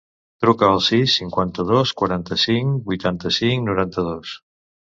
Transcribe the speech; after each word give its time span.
Truca 0.43 0.69
al 0.75 0.79
sis, 0.85 1.17
cinquanta-dos, 1.19 1.93
quaranta-cinc, 2.01 2.75
vuitanta-cinc, 2.89 3.67
noranta-dos. 3.73 4.35